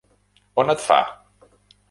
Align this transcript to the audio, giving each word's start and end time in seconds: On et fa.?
On 0.63 0.73
et 0.75 0.81
fa.? 0.87 0.97